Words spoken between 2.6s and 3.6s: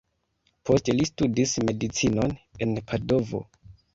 en Padovo.